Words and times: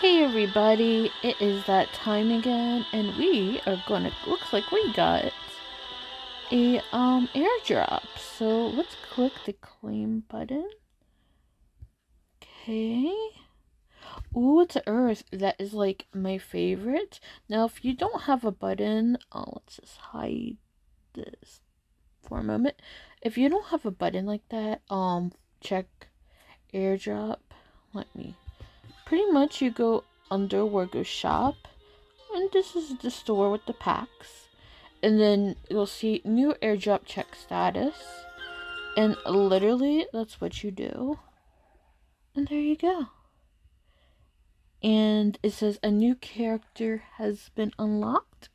Hey 0.00 0.24
everybody, 0.24 1.12
it 1.22 1.38
is 1.42 1.62
that 1.66 1.92
time 1.92 2.30
again, 2.30 2.86
and 2.90 3.14
we 3.18 3.60
are 3.66 3.76
gonna, 3.86 4.10
looks 4.26 4.50
like 4.50 4.72
we 4.72 4.90
got 4.94 5.30
a, 6.50 6.80
um, 6.90 7.28
airdrop. 7.34 8.06
So, 8.16 8.68
let's 8.68 8.96
click 9.12 9.34
the 9.44 9.52
claim 9.52 10.24
button. 10.26 10.66
Okay. 12.42 13.12
Ooh, 14.34 14.62
it's 14.62 14.78
Earth. 14.86 15.24
That 15.32 15.56
is, 15.60 15.74
like, 15.74 16.06
my 16.14 16.38
favorite. 16.38 17.20
Now, 17.46 17.66
if 17.66 17.84
you 17.84 17.92
don't 17.92 18.22
have 18.22 18.42
a 18.42 18.50
button, 18.50 19.18
oh, 19.32 19.52
let's 19.52 19.76
just 19.76 19.98
hide 19.98 20.56
this 21.12 21.60
for 22.26 22.38
a 22.38 22.42
moment. 22.42 22.80
If 23.20 23.36
you 23.36 23.50
don't 23.50 23.66
have 23.66 23.84
a 23.84 23.90
button 23.90 24.24
like 24.24 24.48
that, 24.48 24.80
um, 24.88 25.32
check 25.60 26.08
airdrop. 26.72 27.40
Let 27.92 28.06
me 28.16 28.34
pretty 29.10 29.28
much 29.32 29.60
you 29.60 29.72
go 29.72 30.04
under 30.30 30.64
where 30.64 30.86
shop 31.02 31.56
and 32.32 32.48
this 32.52 32.76
is 32.76 32.96
the 32.98 33.10
store 33.10 33.50
with 33.50 33.66
the 33.66 33.72
packs. 33.72 34.46
And 35.02 35.18
then 35.18 35.56
you'll 35.68 35.88
see 35.88 36.22
new 36.24 36.54
airdrop 36.62 37.06
check 37.06 37.34
status 37.34 37.96
and 38.96 39.16
literally 39.26 40.06
that's 40.12 40.40
what 40.40 40.62
you 40.62 40.70
do. 40.70 41.18
And 42.36 42.46
there 42.46 42.60
you 42.60 42.76
go. 42.76 43.08
And 44.80 45.36
it 45.42 45.54
says 45.54 45.80
a 45.82 45.90
new 45.90 46.14
character 46.14 47.02
has 47.16 47.50
been 47.56 47.72
unlocked. 47.80 48.48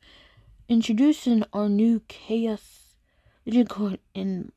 Introducing 0.70 1.44
our 1.52 1.68
new 1.68 2.00
chaos 2.08 2.94
unicorn 3.44 3.98
in 4.14 4.52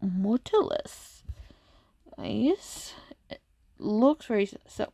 mortalis 0.00 1.22
nice. 2.16 2.94
It 3.28 3.42
looks 3.78 4.24
very 4.24 4.48
so 4.66 4.90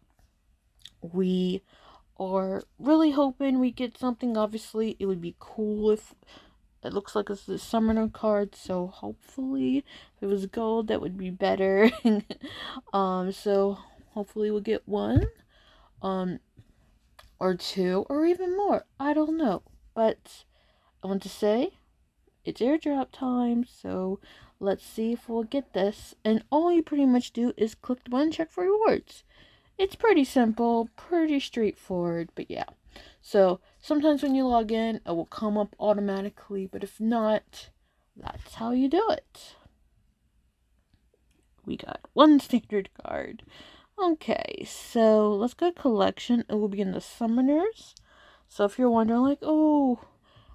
we 1.02 1.62
are 2.18 2.62
really 2.78 3.12
hoping 3.12 3.58
we 3.58 3.70
get 3.70 3.96
something. 3.96 4.36
Obviously, 4.36 4.96
it 4.98 5.06
would 5.06 5.20
be 5.20 5.36
cool 5.38 5.90
if 5.90 6.14
it 6.82 6.92
looks 6.92 7.14
like 7.14 7.28
it's 7.30 7.44
the 7.44 7.58
summoner 7.58 8.08
card, 8.08 8.54
so 8.54 8.86
hopefully 8.86 9.84
if 10.16 10.22
it 10.22 10.26
was 10.26 10.46
gold 10.46 10.88
that 10.88 11.00
would 11.00 11.16
be 11.16 11.30
better. 11.30 11.90
um 12.92 13.32
so 13.32 13.78
hopefully 14.14 14.50
we'll 14.50 14.60
get 14.60 14.88
one 14.88 15.26
um 16.02 16.40
or 17.38 17.54
two 17.54 18.06
or 18.08 18.26
even 18.26 18.56
more. 18.56 18.84
I 18.98 19.12
don't 19.12 19.36
know. 19.36 19.62
But 19.94 20.44
I 21.02 21.06
want 21.06 21.22
to 21.22 21.28
say 21.28 21.72
it's 22.44 22.60
airdrop 22.60 23.08
time, 23.12 23.64
so 23.64 24.20
let's 24.58 24.84
see 24.84 25.12
if 25.12 25.28
we'll 25.28 25.42
get 25.42 25.72
this. 25.72 26.14
And 26.24 26.44
all 26.50 26.72
you 26.72 26.82
pretty 26.82 27.06
much 27.06 27.32
do 27.32 27.52
is 27.56 27.74
click 27.74 28.04
the 28.04 28.10
button 28.10 28.30
check 28.30 28.50
for 28.50 28.64
rewards 28.64 29.24
it's 29.80 29.96
pretty 29.96 30.24
simple, 30.24 30.90
pretty 30.94 31.40
straightforward, 31.40 32.28
but 32.34 32.50
yeah. 32.50 32.66
So 33.22 33.60
sometimes 33.80 34.22
when 34.22 34.34
you 34.34 34.46
log 34.46 34.70
in, 34.70 34.96
it 34.96 35.16
will 35.16 35.24
come 35.24 35.56
up 35.56 35.74
automatically, 35.80 36.66
but 36.66 36.84
if 36.84 37.00
not, 37.00 37.70
that's 38.14 38.56
how 38.56 38.72
you 38.72 38.90
do 38.90 39.08
it. 39.08 39.56
We 41.64 41.78
got 41.78 42.00
one 42.12 42.40
standard 42.40 42.90
card. 43.02 43.42
Okay, 43.98 44.66
so 44.68 45.32
let's 45.32 45.54
go 45.54 45.70
to 45.70 45.80
collection. 45.80 46.44
It 46.50 46.56
will 46.56 46.68
be 46.68 46.82
in 46.82 46.92
the 46.92 46.98
summoners. 46.98 47.94
So 48.48 48.66
if 48.66 48.78
you're 48.78 48.90
wondering, 48.90 49.22
like, 49.22 49.38
oh, 49.40 50.00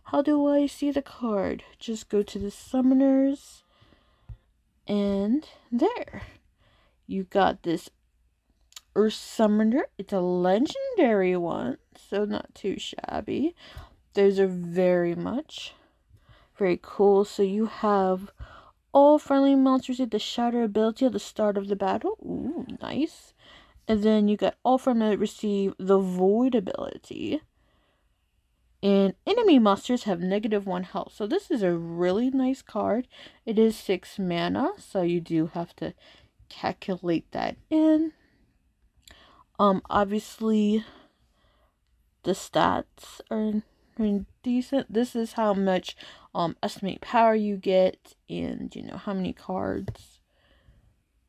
how 0.04 0.22
do 0.22 0.46
I 0.46 0.68
see 0.68 0.92
the 0.92 1.02
card? 1.02 1.64
Just 1.80 2.10
go 2.10 2.22
to 2.22 2.38
the 2.38 2.52
summoners, 2.52 3.64
and 4.86 5.48
there. 5.72 6.22
You 7.08 7.24
got 7.24 7.64
this 7.64 7.90
Earth 8.96 9.14
Summoner. 9.14 9.86
It's 9.98 10.14
a 10.14 10.20
legendary 10.20 11.36
one, 11.36 11.78
so 11.96 12.26
not 12.26 12.54
too 12.56 12.78
shabby. 12.80 13.56
Those 14.14 14.40
are 14.40 14.48
very 14.48 15.16
much 15.16 15.74
very 16.58 16.80
cool. 16.82 17.26
So 17.26 17.44
you 17.44 17.66
have 17.66 18.32
all 18.94 19.20
friendly 19.20 19.56
monsters 19.56 19.98
get 19.98 20.12
the 20.12 20.20
shatter 20.20 20.64
ability 20.64 21.06
at 21.06 21.12
the 21.12 21.20
start 21.20 21.58
of 21.58 21.68
the 21.68 21.76
battle. 21.76 22.18
Ooh, 22.24 22.66
nice. 22.82 23.34
And 23.88 24.04
then 24.04 24.28
you 24.28 24.38
got 24.38 24.56
all 24.64 24.78
friendly 24.78 25.16
receive 25.16 25.74
the 25.78 26.00
void 26.00 26.56
ability. 26.56 27.42
And 28.82 29.16
enemy 29.26 29.60
monsters 29.60 30.04
have 30.04 30.20
negative 30.20 30.66
one 30.66 30.84
health. 30.84 31.14
So 31.16 31.28
this 31.28 31.50
is 31.50 31.62
a 31.64 31.76
really 31.76 32.30
nice 32.30 32.62
card. 32.62 33.08
It 33.46 33.58
is 33.58 33.76
six 33.76 34.20
mana, 34.20 34.72
so 34.78 35.02
you 35.02 35.20
do 35.20 35.48
have 35.54 35.76
to 35.78 35.94
calculate 36.50 37.32
that 37.32 37.58
in. 37.70 38.14
Um, 39.60 39.82
obviously, 39.90 40.84
the 42.24 42.32
stats 42.32 43.22
are, 43.30 43.62
decent. 44.44 44.92
This 44.92 45.16
is 45.16 45.34
how 45.34 45.54
much 45.54 45.96
um 46.34 46.58
estimate 46.62 47.00
power 47.00 47.34
you 47.34 47.56
get, 47.56 48.14
and 48.30 48.76
you 48.76 48.84
know 48.84 48.98
how 48.98 49.14
many 49.14 49.32
cards. 49.32 50.20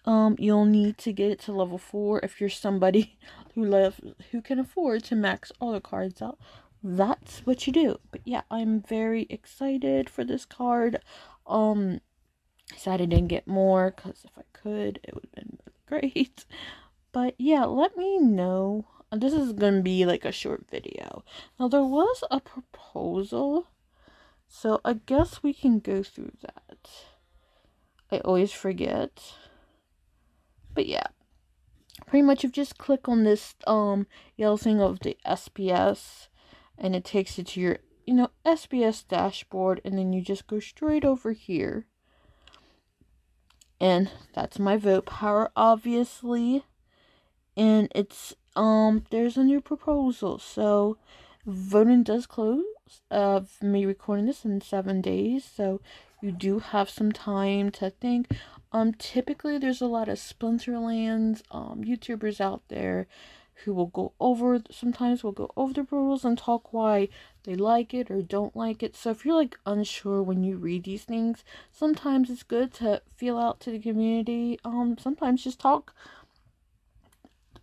Um, 0.05 0.37
you'll 0.39 0.67
need 0.67 0.99
to 0.99 1.13
get 1.13 1.33
it 1.33 1.41
to 1.41 1.53
level 1.53 1.79
four 1.79 2.21
if 2.23 2.41
you're 2.41 2.49
somebody 2.49 3.19
who 3.55 3.65
love 3.65 4.01
who 4.31 4.41
can 4.41 4.59
afford 4.59 5.05
to 5.05 5.15
max 5.15 5.53
all 5.61 5.73
the 5.73 5.81
cards 5.81 6.21
out. 6.21 6.39
That's 6.83 7.41
what 7.41 7.67
you 7.67 7.73
do. 7.73 7.99
But 8.11 8.21
yeah, 8.25 8.43
I'm 8.51 8.81
very 8.81 9.27
excited 9.31 10.09
for 10.11 10.25
this 10.25 10.45
card. 10.45 11.01
Um, 11.47 12.01
sad 12.77 13.01
I 13.01 13.07
didn't 13.07 13.29
get 13.29 13.47
more 13.47 13.93
because 13.95 14.25
if 14.25 14.39
I 14.39 14.43
could, 14.53 15.01
it 15.03 15.15
would 15.15 15.25
have 15.25 15.35
been 15.35 15.59
great. 15.87 16.45
But 17.17 17.35
yeah, 17.39 17.65
let 17.65 17.97
me 17.97 18.19
know. 18.19 18.85
This 19.11 19.33
is 19.33 19.55
to 19.55 19.81
be 19.81 20.05
like 20.05 20.27
a 20.27 20.31
short 20.31 20.67
video. 20.71 21.25
Now, 21.59 21.67
there 21.67 21.83
was 21.83 22.23
a 22.31 22.41
proposal. 22.41 23.69
So 24.47 24.83
I 24.85 24.93
guess 25.07 25.43
we 25.43 25.55
can 25.55 25.79
go 25.79 26.03
through 26.03 26.33
that. 26.43 26.91
I 28.13 28.19
always 28.19 28.53
forget. 28.53 29.33
But 30.75 30.89
yeah. 30.89 31.07
Pretty 32.07 32.21
much 32.21 32.45
you 32.45 32.51
just 32.51 32.77
click 32.77 33.09
on 33.09 33.25
this 33.25 33.55
um 33.67 34.07
yellow 34.37 34.59
thing 34.59 34.83
of 34.83 35.01
the 35.01 35.17
SPS 35.27 36.29
and 36.77 36.95
it 36.95 37.07
takes 37.07 37.39
you 37.39 37.45
to 37.45 37.61
your 37.63 37.79
you 38.05 38.13
know 38.13 38.29
SPS 38.45 39.09
dashboard 39.09 39.81
and 39.87 39.97
then 39.97 40.13
you 40.13 40.21
just 40.21 40.47
go 40.47 40.61
straight 40.61 41.03
over 41.03 41.33
here. 41.33 41.87
And 43.81 44.11
that's 44.35 44.59
my 44.59 44.77
vote 44.77 45.07
power 45.07 45.51
obviously 45.57 46.67
and 47.57 47.89
it's 47.95 48.35
um 48.55 49.05
there's 49.11 49.37
a 49.37 49.45
new 49.45 49.61
proposal. 49.61 50.39
So 50.39 50.99
voting 51.47 52.03
does 52.03 52.27
close 52.27 52.65
uh 53.11 53.41
me 53.61 53.85
recording 53.85 54.27
this 54.27 54.45
in 54.45 54.61
seven 54.61 55.01
days 55.01 55.45
so 55.45 55.81
you 56.23 56.33
do 56.33 56.59
have 56.61 56.89
some 56.91 57.13
time 57.13 57.71
to 57.71 57.91
think. 57.91 58.29
Um 58.73 58.93
typically 58.95 59.59
there's 59.59 59.81
a 59.81 59.87
lot 59.87 60.09
of 60.09 60.19
splinterlands 60.19 61.43
um 61.51 61.85
youtubers 61.85 62.41
out 62.41 62.63
there 62.69 63.07
who 63.65 63.73
will 63.73 63.87
go 63.87 64.13
over 64.21 64.61
sometimes 64.71 65.25
will 65.25 65.33
go 65.33 65.51
over 65.57 65.73
the 65.73 65.87
rules 65.91 66.25
and 66.27 66.37
talk 66.37 66.73
why 66.75 67.09
they 67.45 67.55
like 67.55 67.95
it 67.95 68.11
or 68.11 68.21
don't 68.21 68.55
like 68.55 68.83
it. 68.83 68.95
So 68.95 69.11
if 69.11 69.25
you're 69.25 69.35
like 69.35 69.59
unsure 69.65 70.23
when 70.23 70.45
you 70.45 70.57
read 70.59 70.85
these 70.85 71.05
things 71.05 71.43
sometimes 71.73 72.29
it's 72.29 72.43
good 72.43 72.73
to 72.75 73.01
feel 73.17 73.39
out 73.39 73.61
to 73.61 73.71
the 73.71 73.79
community 73.79 74.59
um 74.65 74.97
sometimes 74.99 75.45
just 75.45 75.59
talk 75.59 75.95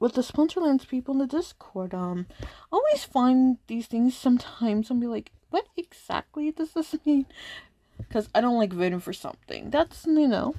with 0.04 0.16
the 0.16 0.22
Splinterlands 0.22 0.86
people 0.86 1.14
in 1.14 1.20
the 1.20 1.26
Discord. 1.26 1.94
Um, 1.94 2.26
always 2.74 3.06
find 3.06 3.58
these 3.68 3.88
things 3.88 4.14
sometimes 4.14 4.90
and 4.90 5.00
be 5.00 5.08
like, 5.08 5.32
what 5.50 5.66
exactly 5.78 6.52
does 6.52 6.74
this 6.74 6.94
mean? 7.06 7.26
Because 7.98 8.28
I 8.36 8.42
don't 8.42 8.58
like 8.58 8.74
voting 8.74 9.00
for 9.00 9.14
something. 9.14 9.70
That's, 9.70 10.06
you 10.06 10.28
know, 10.28 10.56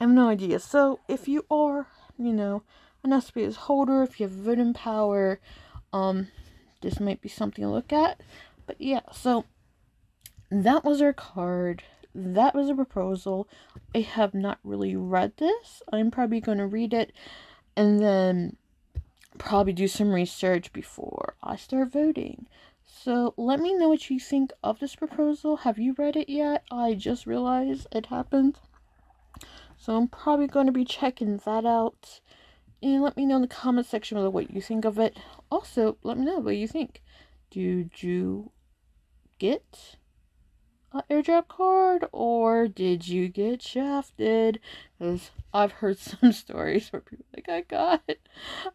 I 0.00 0.04
have 0.04 0.14
no 0.14 0.30
idea. 0.30 0.60
So 0.60 1.00
if 1.08 1.28
you 1.28 1.44
are, 1.50 1.88
you 2.16 2.32
know, 2.32 2.62
an 3.02 3.10
SPS 3.10 3.56
holder, 3.56 4.02
if 4.02 4.18
you 4.18 4.26
have 4.26 4.34
voting 4.34 4.72
power, 4.72 5.40
um, 5.92 6.28
this 6.80 6.98
might 6.98 7.20
be 7.20 7.28
something 7.28 7.62
to 7.62 7.70
look 7.70 7.92
at. 7.92 8.22
But 8.66 8.80
yeah, 8.80 9.00
so 9.12 9.44
that 10.50 10.84
was 10.84 11.02
our 11.02 11.12
card. 11.12 11.82
That 12.14 12.54
was 12.54 12.70
a 12.70 12.74
proposal. 12.74 13.46
I 13.94 14.00
have 14.00 14.32
not 14.32 14.58
really 14.64 14.96
read 14.96 15.36
this. 15.36 15.82
I'm 15.92 16.10
probably 16.10 16.40
going 16.40 16.58
to 16.58 16.66
read 16.66 16.94
it 16.94 17.12
and 17.76 18.00
then 18.00 18.56
probably 19.38 19.72
do 19.72 19.88
some 19.88 20.12
research 20.12 20.72
before 20.72 21.34
I 21.42 21.56
start 21.56 21.92
voting. 21.92 22.46
So 22.86 23.34
let 23.36 23.60
me 23.60 23.74
know 23.74 23.88
what 23.88 24.08
you 24.10 24.20
think 24.20 24.52
of 24.62 24.78
this 24.78 24.96
proposal. 24.96 25.58
Have 25.58 25.78
you 25.78 25.94
read 25.98 26.16
it 26.16 26.28
yet? 26.28 26.64
I 26.70 26.94
just 26.94 27.26
realized 27.26 27.86
it 27.92 28.06
happened. 28.06 28.58
So 29.76 29.96
I'm 29.96 30.08
probably 30.08 30.46
going 30.46 30.66
to 30.66 30.72
be 30.72 30.84
checking 30.84 31.38
that 31.38 31.66
out. 31.66 32.20
And 32.82 33.02
let 33.02 33.16
me 33.16 33.26
know 33.26 33.36
in 33.36 33.42
the 33.42 33.48
comment 33.48 33.86
section 33.86 34.16
below 34.16 34.30
what 34.30 34.50
you 34.50 34.60
think 34.60 34.84
of 34.84 34.98
it. 34.98 35.16
Also, 35.50 35.96
let 36.02 36.18
me 36.18 36.24
know 36.24 36.38
what 36.38 36.56
you 36.56 36.68
think. 36.68 37.02
Did 37.50 38.02
you 38.02 38.50
get 39.38 39.96
airdrop 41.10 41.48
card 41.48 42.04
or 42.12 42.68
did 42.68 43.08
you 43.08 43.28
get 43.28 43.62
shafted? 43.62 44.60
Because 44.98 45.30
I've 45.52 45.72
heard 45.72 45.98
some 45.98 46.32
stories 46.32 46.92
where 46.92 47.00
people 47.00 47.26
like 47.34 47.48
I 47.48 47.62
got 47.62 48.02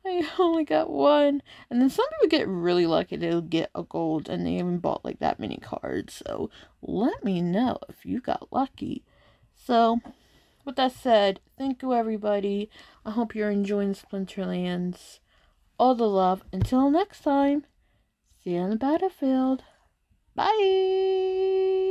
I 0.06 0.28
only 0.38 0.66
got 0.66 0.90
one. 0.90 1.42
And 1.70 1.82
then 1.82 1.90
some 1.90 2.06
people 2.10 2.38
get 2.38 2.48
really 2.48 2.86
lucky 2.86 3.16
they'll 3.16 3.42
get 3.42 3.72
a 3.74 3.84
gold 3.84 4.30
and 4.30 4.46
they 4.46 4.56
haven't 4.56 4.80
bought 4.80 5.06
like 5.06 5.20
that 5.20 5.40
many 5.40 5.58
cards. 5.58 6.22
So 6.26 6.50
let 6.82 7.24
me 7.24 7.42
know 7.42 7.78
if 7.88 8.06
you 8.06 8.20
got 8.20 8.52
lucky. 8.52 9.04
So 9.56 10.00
with 10.66 10.76
that 10.76 10.92
said, 10.92 11.40
thank 11.58 11.82
you 11.82 11.94
everybody. 11.94 12.70
I 13.06 13.12
hope 13.12 13.34
you're 13.36 13.50
enjoying 13.50 13.94
Splinterlands. 13.94 15.20
All 15.80 15.96
the 15.96 16.08
love. 16.08 16.44
Until 16.52 16.92
next 16.92 17.22
time. 17.22 17.66
See 18.44 18.52
you 18.52 18.60
on 18.60 18.70
the 18.70 18.76
battlefield. 18.76 19.64
Bye. 20.36 21.89